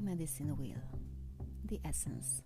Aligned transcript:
medicine 0.00 0.56
wheel. 0.56 0.80
The 1.66 1.78
essence. 1.84 2.42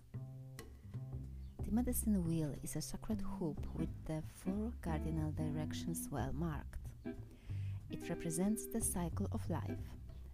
The 1.65 1.71
medicine 1.71 2.23
wheel 2.25 2.53
is 2.63 2.75
a 2.75 2.81
sacred 2.81 3.21
hoop 3.21 3.65
with 3.75 3.89
the 4.05 4.21
four 4.33 4.71
cardinal 4.81 5.31
directions 5.31 6.09
well 6.11 6.31
marked. 6.33 6.79
It 7.89 8.09
represents 8.09 8.65
the 8.65 8.81
cycle 8.81 9.27
of 9.31 9.49
life, 9.49 9.89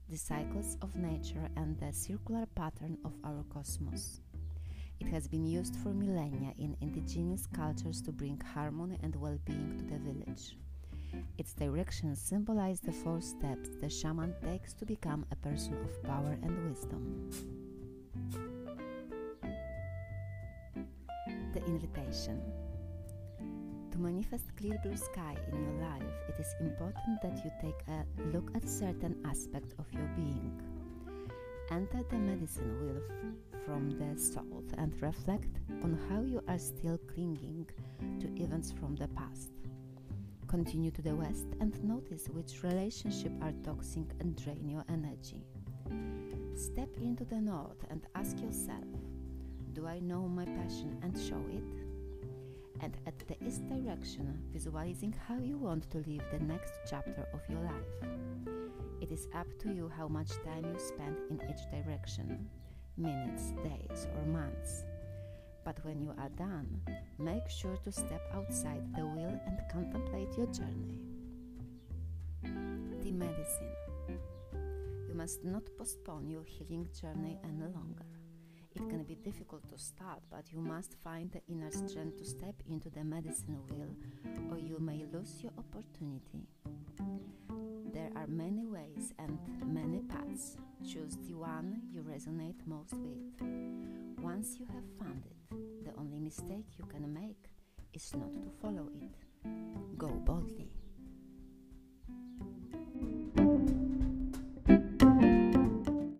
the 0.09 0.17
cycles 0.17 0.77
of 0.81 0.95
nature, 0.95 1.47
and 1.55 1.77
the 1.79 1.93
circular 1.93 2.47
pattern 2.55 2.97
of 3.05 3.13
our 3.23 3.43
cosmos. 3.53 4.21
It 4.99 5.07
has 5.07 5.27
been 5.27 5.45
used 5.45 5.75
for 5.75 5.89
millennia 5.89 6.53
in 6.57 6.75
indigenous 6.81 7.47
cultures 7.47 8.01
to 8.03 8.11
bring 8.11 8.41
harmony 8.53 8.97
and 9.03 9.15
well 9.15 9.37
being 9.45 9.77
to 9.77 9.83
the 9.85 9.99
village. 9.99 10.57
Its 11.37 11.53
directions 11.53 12.21
symbolize 12.21 12.79
the 12.79 12.91
four 12.91 13.21
steps 13.21 13.69
the 13.81 13.89
shaman 13.89 14.33
takes 14.43 14.73
to 14.73 14.85
become 14.85 15.25
a 15.31 15.35
person 15.35 15.75
of 15.83 16.03
power 16.03 16.37
and 16.43 16.69
wisdom. 16.69 17.29
The 21.53 21.65
invitation. 21.65 22.41
To 23.91 23.97
manifest 23.99 24.55
clear 24.55 24.79
blue 24.83 24.95
sky 24.95 25.35
in 25.51 25.61
your 25.61 25.81
life, 25.81 26.13
it 26.29 26.39
is 26.39 26.55
important 26.61 27.21
that 27.21 27.43
you 27.43 27.51
take 27.61 27.81
a 27.87 28.05
look 28.33 28.49
at 28.55 28.67
certain 28.67 29.17
aspect 29.25 29.73
of 29.79 29.91
your 29.91 30.07
being. 30.15 30.61
Enter 31.71 32.03
the 32.09 32.17
medicine 32.17 32.79
wheel 32.81 33.01
from 33.65 33.89
the 33.91 34.19
south 34.19 34.73
and 34.77 34.93
reflect 35.01 35.59
on 35.83 35.97
how 36.09 36.21
you 36.21 36.41
are 36.47 36.59
still 36.59 36.97
clinging 37.13 37.65
to 38.19 38.27
events 38.41 38.71
from 38.71 38.95
the 38.95 39.07
past. 39.09 39.51
Continue 40.51 40.91
to 40.91 41.01
the 41.01 41.15
west 41.15 41.45
and 41.61 41.81
notice 41.81 42.27
which 42.27 42.61
relationships 42.61 43.41
are 43.41 43.53
toxic 43.63 44.03
and 44.19 44.35
drain 44.35 44.67
your 44.67 44.83
energy. 44.89 45.45
Step 46.55 46.89
into 47.01 47.23
the 47.23 47.39
north 47.39 47.85
and 47.89 48.05
ask 48.15 48.37
yourself 48.41 48.83
Do 49.71 49.87
I 49.87 49.99
know 49.99 50.27
my 50.27 50.43
passion 50.43 50.97
and 51.03 51.17
show 51.17 51.41
it? 51.49 51.63
And 52.81 52.97
at 53.07 53.17
the 53.29 53.37
east 53.47 53.65
direction, 53.69 54.43
visualizing 54.51 55.15
how 55.25 55.37
you 55.37 55.57
want 55.57 55.89
to 55.91 55.99
live 55.99 56.23
the 56.33 56.43
next 56.43 56.73
chapter 56.85 57.25
of 57.33 57.39
your 57.47 57.61
life. 57.61 58.11
It 58.99 59.09
is 59.09 59.29
up 59.33 59.47
to 59.59 59.71
you 59.71 59.89
how 59.95 60.09
much 60.09 60.31
time 60.43 60.65
you 60.65 60.77
spend 60.77 61.15
in 61.29 61.39
each 61.49 61.63
direction 61.71 62.49
minutes, 62.97 63.53
days, 63.63 64.05
or 64.17 64.25
months. 64.25 64.80
But 65.73 65.85
when 65.85 66.01
you 66.01 66.13
are 66.17 66.27
done, 66.27 66.81
make 67.17 67.49
sure 67.49 67.77
to 67.85 67.93
step 67.93 68.21
outside 68.33 68.83
the 68.93 69.05
wheel 69.05 69.39
and 69.47 69.57
contemplate 69.71 70.37
your 70.37 70.47
journey. 70.47 70.99
The 72.43 73.11
medicine. 73.13 73.71
You 75.07 75.13
must 75.15 75.45
not 75.45 75.63
postpone 75.77 76.29
your 76.29 76.43
healing 76.43 76.89
journey 76.99 77.39
any 77.45 77.71
longer. 77.73 78.03
It 78.75 78.89
can 78.89 79.03
be 79.03 79.15
difficult 79.15 79.69
to 79.69 79.77
start, 79.77 80.19
but 80.29 80.51
you 80.51 80.59
must 80.59 80.97
find 81.05 81.31
the 81.31 81.41
inner 81.47 81.71
strength 81.71 82.17
to 82.17 82.25
step 82.25 82.55
into 82.69 82.89
the 82.89 83.05
medicine 83.05 83.61
wheel, 83.69 83.95
or 84.51 84.57
you 84.57 84.77
may 84.77 85.05
lose 85.13 85.41
your 85.41 85.53
opportunity. 85.57 86.49
There 87.93 88.09
are 88.17 88.27
many 88.27 88.65
ways 88.65 89.13
and 89.19 89.39
many 89.65 89.99
paths. 90.01 90.57
Choose 90.85 91.15
the 91.27 91.35
one 91.35 91.81
you 91.93 92.01
resonate 92.01 92.67
most 92.67 92.95
with. 92.95 93.71
Once 94.21 94.57
you 94.59 94.65
have 94.67 94.83
found 94.99 95.23
it, 95.25 95.30
mistake 96.31 96.77
you 96.77 96.85
can 96.85 97.13
make 97.13 97.49
is 97.91 98.15
not 98.15 98.31
to 98.41 98.49
follow 98.61 98.87
it. 99.01 99.15
Go 99.97 100.07
boldly. 100.07 100.70